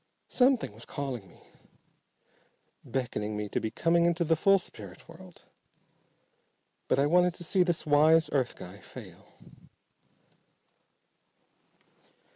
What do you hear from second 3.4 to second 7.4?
to be coming into the full spirit world. But I wanted